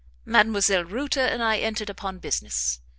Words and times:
Mdlle. 0.25 0.89
Reuter 0.91 1.23
and 1.23 1.43
I 1.43 1.59
entered 1.59 1.87
upon 1.87 2.17
business. 2.17 2.79